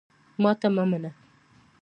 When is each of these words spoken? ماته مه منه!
ماته 0.41 0.67
مه 0.75 0.83
منه! 0.91 1.11